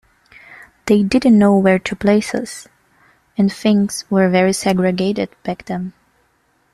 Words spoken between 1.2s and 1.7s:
know